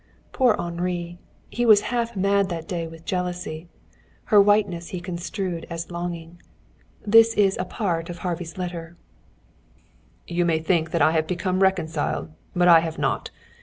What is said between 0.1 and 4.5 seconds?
Poor Henri! He was half mad that day with jealousy. Her